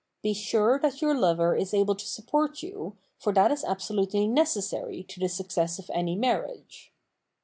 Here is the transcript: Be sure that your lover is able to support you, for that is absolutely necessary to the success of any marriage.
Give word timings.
Be 0.23 0.33
sure 0.33 0.79
that 0.79 0.99
your 1.03 1.13
lover 1.13 1.55
is 1.55 1.75
able 1.75 1.93
to 1.93 2.07
support 2.07 2.63
you, 2.63 2.97
for 3.19 3.31
that 3.33 3.51
is 3.51 3.63
absolutely 3.63 4.25
necessary 4.25 5.03
to 5.03 5.19
the 5.19 5.29
success 5.29 5.77
of 5.77 5.91
any 5.93 6.15
marriage. 6.15 6.91